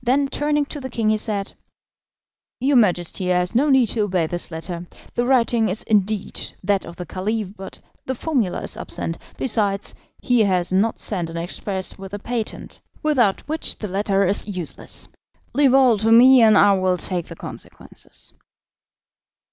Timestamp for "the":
0.80-0.88, 5.14-5.26, 6.94-7.04, 8.06-8.14, 12.12-12.20, 13.78-13.88, 17.26-17.34